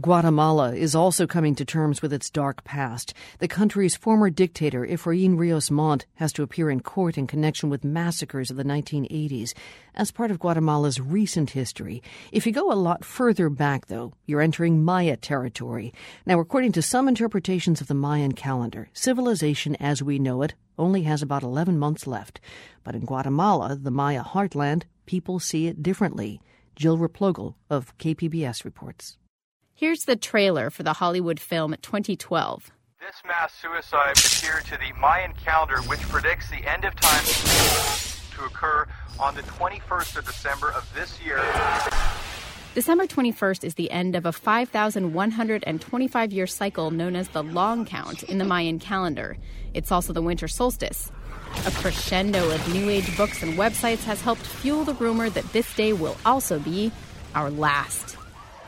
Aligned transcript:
Guatemala 0.00 0.74
is 0.74 0.94
also 0.94 1.26
coming 1.26 1.54
to 1.56 1.64
terms 1.64 2.00
with 2.00 2.12
its 2.12 2.30
dark 2.30 2.64
past. 2.64 3.12
The 3.38 3.48
country's 3.48 3.96
former 3.96 4.30
dictator, 4.30 4.86
Efrain 4.86 5.36
Rios 5.36 5.70
Montt, 5.70 6.06
has 6.14 6.32
to 6.34 6.42
appear 6.42 6.70
in 6.70 6.80
court 6.80 7.18
in 7.18 7.26
connection 7.26 7.68
with 7.68 7.84
massacres 7.84 8.50
of 8.50 8.56
the 8.56 8.64
1980s 8.64 9.52
as 9.94 10.10
part 10.10 10.30
of 10.30 10.38
Guatemala's 10.38 11.00
recent 11.00 11.50
history. 11.50 12.02
If 12.32 12.46
you 12.46 12.52
go 12.52 12.72
a 12.72 12.74
lot 12.74 13.04
further 13.04 13.50
back, 13.50 13.86
though, 13.86 14.14
you're 14.24 14.40
entering 14.40 14.82
Maya 14.82 15.18
territory. 15.18 15.92
Now, 16.24 16.40
according 16.40 16.72
to 16.72 16.82
some 16.82 17.06
interpretations 17.06 17.82
of 17.82 17.88
the 17.88 17.94
Mayan 17.94 18.32
calendar, 18.32 18.88
civilization 18.94 19.76
as 19.76 20.02
we 20.02 20.18
know 20.18 20.40
it 20.40 20.54
only 20.78 21.02
has 21.02 21.20
about 21.20 21.42
11 21.42 21.78
months 21.78 22.06
left. 22.06 22.40
But 22.84 22.94
in 22.94 23.04
Guatemala, 23.04 23.76
the 23.76 23.90
Maya 23.90 24.22
heartland, 24.22 24.84
people 25.04 25.40
see 25.40 25.66
it 25.66 25.82
differently. 25.82 26.40
Jill 26.74 26.96
Replogle 26.96 27.56
of 27.68 27.98
KPBS 27.98 28.64
reports. 28.64 29.18
Here's 29.80 30.04
the 30.04 30.14
trailer 30.14 30.68
for 30.68 30.82
the 30.82 30.92
Hollywood 30.92 31.40
film 31.40 31.74
2012. 31.80 32.70
This 33.00 33.14
mass 33.26 33.54
suicide 33.54 34.10
adhered 34.10 34.66
to 34.66 34.72
the 34.72 34.92
Mayan 35.00 35.32
calendar, 35.32 35.80
which 35.88 36.00
predicts 36.00 36.50
the 36.50 36.62
end 36.70 36.84
of 36.84 36.94
time 36.96 37.24
to 37.24 38.44
occur 38.44 38.86
on 39.18 39.34
the 39.34 39.40
21st 39.44 40.18
of 40.18 40.26
December 40.26 40.70
of 40.72 40.86
this 40.94 41.18
year. 41.24 41.42
December 42.74 43.06
21st 43.06 43.64
is 43.64 43.76
the 43.76 43.90
end 43.90 44.16
of 44.16 44.26
a 44.26 44.32
5,125 44.32 46.30
year 46.30 46.46
cycle 46.46 46.90
known 46.90 47.16
as 47.16 47.28
the 47.28 47.42
Long 47.42 47.86
Count 47.86 48.22
in 48.24 48.36
the 48.36 48.44
Mayan 48.44 48.80
calendar. 48.80 49.38
It's 49.72 49.90
also 49.90 50.12
the 50.12 50.20
winter 50.20 50.46
solstice. 50.46 51.10
A 51.64 51.70
crescendo 51.70 52.50
of 52.50 52.74
New 52.74 52.90
Age 52.90 53.16
books 53.16 53.42
and 53.42 53.54
websites 53.54 54.04
has 54.04 54.20
helped 54.20 54.42
fuel 54.42 54.84
the 54.84 54.92
rumor 54.92 55.30
that 55.30 55.50
this 55.54 55.74
day 55.74 55.94
will 55.94 56.18
also 56.26 56.58
be 56.58 56.92
our 57.34 57.48
last. 57.48 58.18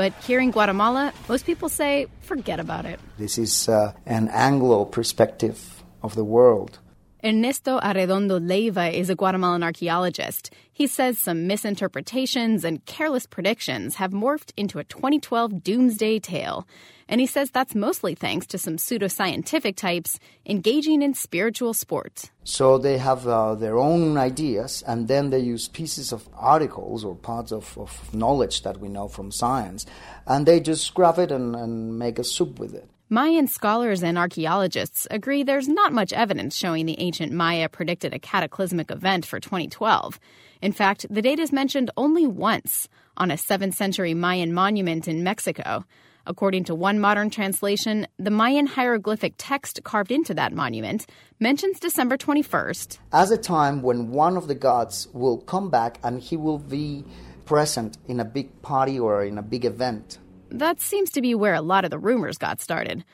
But 0.00 0.14
here 0.24 0.40
in 0.40 0.50
Guatemala, 0.50 1.12
most 1.28 1.44
people 1.44 1.68
say, 1.68 2.06
forget 2.22 2.58
about 2.58 2.86
it. 2.86 2.98
This 3.18 3.36
is 3.36 3.68
uh, 3.68 3.92
an 4.06 4.28
Anglo 4.28 4.86
perspective 4.86 5.84
of 6.02 6.14
the 6.14 6.24
world. 6.24 6.78
Ernesto 7.22 7.78
Arredondo 7.80 8.40
Leiva 8.40 8.88
is 8.88 9.10
a 9.10 9.14
Guatemalan 9.14 9.62
archaeologist. 9.62 10.54
He 10.72 10.86
says 10.86 11.18
some 11.18 11.46
misinterpretations 11.46 12.64
and 12.64 12.82
careless 12.86 13.26
predictions 13.26 13.96
have 13.96 14.12
morphed 14.12 14.52
into 14.56 14.78
a 14.78 14.84
2012 14.84 15.62
doomsday 15.62 16.18
tale. 16.18 16.66
And 17.10 17.20
he 17.20 17.26
says 17.26 17.50
that's 17.50 17.74
mostly 17.74 18.14
thanks 18.14 18.46
to 18.46 18.58
some 18.58 18.76
pseudoscientific 18.76 19.76
types 19.76 20.18
engaging 20.46 21.02
in 21.02 21.12
spiritual 21.12 21.74
sports. 21.74 22.30
So 22.44 22.78
they 22.78 22.96
have 22.96 23.26
uh, 23.28 23.54
their 23.54 23.76
own 23.76 24.16
ideas, 24.16 24.82
and 24.86 25.06
then 25.06 25.28
they 25.28 25.40
use 25.40 25.68
pieces 25.68 26.12
of 26.12 26.26
articles 26.34 27.04
or 27.04 27.16
parts 27.16 27.52
of, 27.52 27.76
of 27.76 28.14
knowledge 28.14 28.62
that 28.62 28.78
we 28.78 28.88
know 28.88 29.08
from 29.08 29.30
science, 29.30 29.84
and 30.26 30.46
they 30.46 30.60
just 30.60 30.94
grab 30.94 31.18
it 31.18 31.30
and, 31.30 31.54
and 31.54 31.98
make 31.98 32.18
a 32.18 32.24
soup 32.24 32.58
with 32.58 32.74
it. 32.74 32.88
Mayan 33.12 33.48
scholars 33.48 34.04
and 34.04 34.16
archaeologists 34.16 35.08
agree 35.10 35.42
there's 35.42 35.66
not 35.66 35.92
much 35.92 36.12
evidence 36.12 36.56
showing 36.56 36.86
the 36.86 37.00
ancient 37.00 37.32
Maya 37.32 37.68
predicted 37.68 38.14
a 38.14 38.20
cataclysmic 38.20 38.88
event 38.92 39.26
for 39.26 39.40
2012. 39.40 40.20
In 40.62 40.70
fact, 40.70 41.06
the 41.10 41.20
date 41.20 41.40
is 41.40 41.50
mentioned 41.50 41.90
only 41.96 42.24
once 42.24 42.88
on 43.16 43.32
a 43.32 43.34
7th 43.34 43.74
century 43.74 44.14
Mayan 44.14 44.54
monument 44.54 45.08
in 45.08 45.24
Mexico. 45.24 45.84
According 46.24 46.62
to 46.66 46.74
one 46.76 47.00
modern 47.00 47.30
translation, 47.30 48.06
the 48.16 48.30
Mayan 48.30 48.68
hieroglyphic 48.68 49.34
text 49.36 49.82
carved 49.82 50.12
into 50.12 50.32
that 50.34 50.52
monument 50.52 51.04
mentions 51.40 51.80
December 51.80 52.16
21st 52.16 52.98
as 53.12 53.32
a 53.32 53.36
time 53.36 53.82
when 53.82 54.12
one 54.12 54.36
of 54.36 54.46
the 54.46 54.54
gods 54.54 55.08
will 55.12 55.38
come 55.38 55.68
back 55.68 55.98
and 56.04 56.20
he 56.20 56.36
will 56.36 56.60
be 56.60 57.04
present 57.44 57.98
in 58.06 58.20
a 58.20 58.24
big 58.24 58.62
party 58.62 59.00
or 59.00 59.24
in 59.24 59.36
a 59.36 59.42
big 59.42 59.64
event. 59.64 60.18
That 60.50 60.80
seems 60.80 61.10
to 61.12 61.22
be 61.22 61.34
where 61.34 61.54
a 61.54 61.62
lot 61.62 61.84
of 61.84 61.90
the 61.90 61.98
rumors 61.98 62.38
got 62.38 62.60
started. 62.60 63.04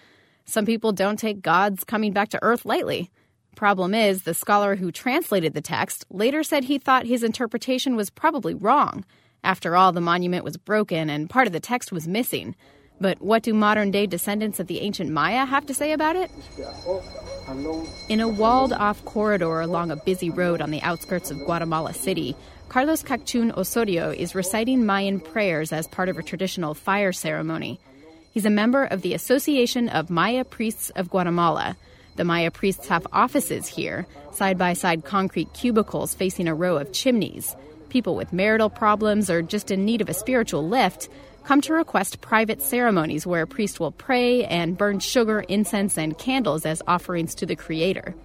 Some 0.46 0.64
people 0.64 0.92
don't 0.92 1.18
take 1.18 1.42
gods 1.42 1.84
coming 1.84 2.12
back 2.12 2.30
to 2.30 2.42
Earth 2.42 2.64
lightly. 2.64 3.10
Problem 3.56 3.94
is, 3.94 4.22
the 4.22 4.34
scholar 4.34 4.76
who 4.76 4.92
translated 4.92 5.54
the 5.54 5.60
text 5.60 6.04
later 6.10 6.42
said 6.42 6.64
he 6.64 6.78
thought 6.78 7.06
his 7.06 7.22
interpretation 7.22 7.96
was 7.96 8.10
probably 8.10 8.54
wrong. 8.54 9.04
After 9.42 9.76
all, 9.76 9.92
the 9.92 10.00
monument 10.00 10.44
was 10.44 10.56
broken 10.56 11.10
and 11.10 11.30
part 11.30 11.46
of 11.46 11.52
the 11.52 11.60
text 11.60 11.92
was 11.92 12.08
missing. 12.08 12.54
But 13.00 13.20
what 13.20 13.42
do 13.42 13.52
modern 13.52 13.90
day 13.90 14.06
descendants 14.06 14.58
of 14.58 14.66
the 14.66 14.80
ancient 14.80 15.10
Maya 15.10 15.44
have 15.44 15.66
to 15.66 15.74
say 15.74 15.92
about 15.92 16.16
it? 16.16 16.30
In 18.08 18.20
a 18.20 18.28
walled 18.28 18.72
off 18.72 19.04
corridor 19.04 19.60
along 19.60 19.90
a 19.90 19.96
busy 19.96 20.30
road 20.30 20.62
on 20.62 20.70
the 20.70 20.82
outskirts 20.82 21.30
of 21.30 21.44
Guatemala 21.44 21.92
City, 21.92 22.34
Carlos 22.68 23.02
Cacchun 23.02 23.56
Osorio 23.56 24.10
is 24.10 24.34
reciting 24.34 24.86
Mayan 24.86 25.20
prayers 25.20 25.72
as 25.72 25.86
part 25.86 26.08
of 26.08 26.18
a 26.18 26.22
traditional 26.22 26.74
fire 26.74 27.12
ceremony. 27.12 27.78
He's 28.32 28.46
a 28.46 28.50
member 28.50 28.84
of 28.84 29.02
the 29.02 29.14
Association 29.14 29.88
of 29.88 30.10
Maya 30.10 30.44
Priests 30.44 30.90
of 30.90 31.10
Guatemala. 31.10 31.76
The 32.16 32.24
Maya 32.24 32.50
priests 32.50 32.88
have 32.88 33.06
offices 33.12 33.66
here, 33.66 34.06
side 34.32 34.58
by 34.58 34.72
side 34.72 35.04
concrete 35.04 35.52
cubicles 35.52 36.14
facing 36.14 36.48
a 36.48 36.54
row 36.54 36.76
of 36.76 36.92
chimneys. 36.92 37.54
People 37.88 38.16
with 38.16 38.32
marital 38.32 38.68
problems 38.68 39.30
or 39.30 39.42
just 39.42 39.70
in 39.70 39.84
need 39.84 40.00
of 40.00 40.08
a 40.08 40.14
spiritual 40.14 40.66
lift 40.66 41.08
come 41.46 41.60
to 41.60 41.72
request 41.72 42.20
private 42.20 42.60
ceremonies 42.60 43.24
where 43.24 43.42
a 43.42 43.46
priest 43.46 43.78
will 43.78 43.92
pray 43.92 44.44
and 44.46 44.76
burn 44.76 44.98
sugar, 44.98 45.40
incense, 45.48 45.96
and 45.96 46.18
candles 46.18 46.66
as 46.66 46.82
offerings 46.88 47.36
to 47.36 47.46
the 47.46 47.54
Creator. 47.54 48.16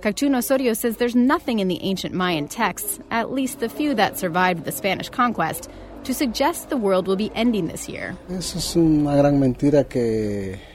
Cacchun 0.00 0.34
Osorio 0.34 0.72
says 0.72 0.96
there's 0.96 1.14
nothing 1.14 1.58
in 1.58 1.68
the 1.68 1.78
ancient 1.82 2.14
Mayan 2.14 2.48
texts, 2.48 3.00
at 3.10 3.30
least 3.30 3.60
the 3.60 3.68
few 3.68 3.94
that 3.94 4.18
survived 4.18 4.64
the 4.64 4.72
Spanish 4.72 5.10
conquest, 5.10 5.70
to 6.04 6.14
suggest 6.14 6.70
the 6.70 6.76
world 6.78 7.06
will 7.06 7.16
be 7.16 7.30
ending 7.34 7.66
this 7.66 7.86
year. 7.86 8.16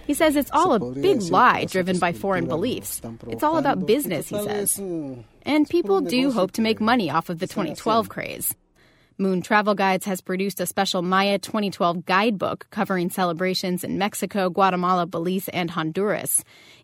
He 0.06 0.14
says 0.14 0.36
it's 0.36 0.52
all 0.52 0.74
a 0.74 0.80
big 0.94 1.24
lie 1.24 1.66
driven 1.66 1.98
by 1.98 2.14
foreign 2.14 2.48
beliefs. 2.48 3.02
It's 3.28 3.44
all 3.44 3.58
about 3.58 3.88
business, 3.88 4.30
he 4.30 4.40
says. 4.44 4.78
And 4.78 5.70
people 5.70 6.02
do 6.02 6.32
hope 6.32 6.52
to 6.52 6.62
make 6.62 6.80
money 6.80 7.10
off 7.10 7.30
of 7.30 7.40
the 7.40 7.48
2012 7.48 8.10
craze. 8.10 8.56
Moon 9.22 9.42
Travel 9.42 9.76
Guides 9.76 10.06
has 10.06 10.22
produced 10.22 10.62
a 10.62 10.66
special 10.66 11.02
Maya 11.02 11.40
2012 11.40 12.06
guidebook 12.06 12.68
covering 12.70 13.10
celebrations 13.10 13.84
in 13.84 13.98
Mexico, 13.98 14.50
Guatemala, 14.50 15.06
Belize, 15.06 15.50
and 15.50 15.70
Honduras. 15.70 16.42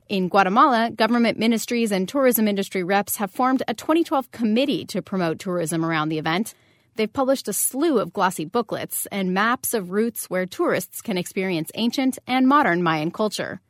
In 0.10 0.28
Guatemala, 0.28 0.92
government 0.92 1.40
ministries 1.40 1.94
and 1.94 2.10
tourism 2.10 2.50
industry 2.50 2.84
reps 2.84 3.16
have 3.16 3.32
formed 3.32 3.64
a 3.70 3.74
2012 3.74 4.32
committee 4.32 4.84
to 4.84 5.02
promote 5.02 5.40
tourism 5.40 5.86
around 5.86 6.10
the 6.10 6.18
event. 6.18 6.54
They've 6.98 7.12
published 7.12 7.48
a 7.48 7.54
slew 7.54 8.00
of 8.00 8.12
glossy 8.12 8.44
booklets 8.44 9.08
and 9.14 9.34
maps 9.34 9.74
of 9.74 9.92
routes 9.92 10.30
where 10.30 10.46
tourists 10.46 11.02
can 11.02 11.18
experience 11.18 11.72
ancient 11.76 12.20
and 12.28 12.50
modern 12.50 12.84
Mayan 12.84 13.12
culture. 13.12 13.62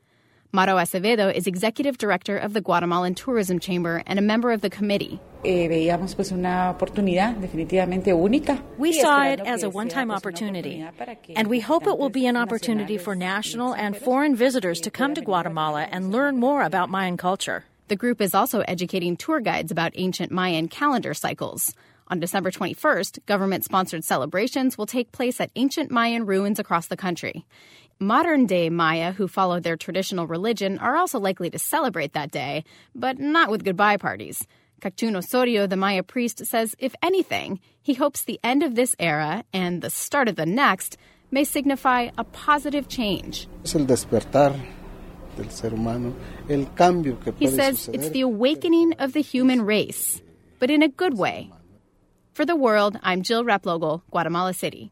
Maro 0.51 0.77
Acevedo 0.77 1.31
is 1.31 1.45
executive 1.45 1.99
director 1.99 2.35
of 2.35 2.53
the 2.53 2.61
Guatemalan 2.61 3.13
Tourism 3.13 3.59
Chamber 3.59 4.01
and 4.07 4.17
a 4.17 4.23
member 4.23 4.51
of 4.51 4.61
the 4.61 4.71
committee. 4.71 5.19
Eh, 5.45 5.67
we 8.77 8.91
saw 8.93 9.25
it 9.25 9.39
as 9.41 9.63
a 9.63 9.69
one 9.69 9.89
time 9.89 10.09
opportunity, 10.11 10.83
and 11.35 11.47
we 11.47 11.59
hope 11.59 11.85
it 11.85 11.97
will 11.99 12.09
be 12.09 12.25
an 12.25 12.35
opportunity 12.35 12.97
for 12.97 13.15
national 13.15 13.75
and 13.75 13.95
foreign 13.95 14.35
visitors 14.35 14.81
to 14.81 14.89
come 14.89 15.13
to 15.13 15.21
Guatemala 15.21 15.83
and 15.91 16.11
learn 16.11 16.37
more 16.37 16.63
about 16.63 16.89
Mayan 16.89 17.17
culture. 17.17 17.63
The 17.89 17.95
group 17.95 18.21
is 18.21 18.33
also 18.33 18.61
educating 18.61 19.15
tour 19.15 19.39
guides 19.39 19.71
about 19.71 19.91
ancient 19.95 20.31
Mayan 20.31 20.67
calendar 20.67 21.13
cycles. 21.13 21.75
On 22.07 22.19
December 22.19 22.49
21st, 22.49 23.25
government 23.27 23.63
sponsored 23.63 24.03
celebrations 24.03 24.77
will 24.77 24.85
take 24.87 25.11
place 25.11 25.39
at 25.39 25.51
ancient 25.55 25.91
Mayan 25.91 26.25
ruins 26.25 26.59
across 26.59 26.87
the 26.87 26.97
country. 26.97 27.45
Modern 27.99 28.45
day 28.45 28.69
Maya 28.69 29.13
who 29.13 29.27
follow 29.27 29.59
their 29.59 29.77
traditional 29.77 30.27
religion 30.27 30.79
are 30.79 30.97
also 30.97 31.19
likely 31.19 31.49
to 31.51 31.59
celebrate 31.59 32.13
that 32.13 32.31
day, 32.31 32.63
but 32.93 33.19
not 33.19 33.49
with 33.49 33.63
goodbye 33.63 33.97
parties. 33.97 34.45
Cacchun 34.81 35.15
Osorio, 35.15 35.67
the 35.67 35.75
Maya 35.75 36.03
priest, 36.03 36.45
says 36.45 36.75
if 36.79 36.95
anything, 37.01 37.59
he 37.81 37.93
hopes 37.93 38.23
the 38.23 38.39
end 38.43 38.63
of 38.63 38.75
this 38.75 38.95
era 38.99 39.43
and 39.53 39.81
the 39.81 39.89
start 39.89 40.27
of 40.27 40.35
the 40.35 40.45
next 40.45 40.97
may 41.31 41.43
signify 41.43 42.09
a 42.17 42.23
positive 42.23 42.87
change. 42.87 43.47
He 43.63 43.69
says 47.47 47.89
it's 47.91 48.09
the 48.09 48.21
awakening 48.21 48.93
of 48.99 49.13
the 49.13 49.21
human 49.21 49.61
race, 49.63 50.21
but 50.59 50.71
in 50.71 50.81
a 50.81 50.87
good 50.87 51.17
way. 51.17 51.51
For 52.33 52.45
the 52.45 52.55
world, 52.55 52.97
I'm 53.01 53.21
Jill 53.21 53.43
Replogle, 53.43 54.01
Guatemala 54.11 54.53
City. 54.53 54.91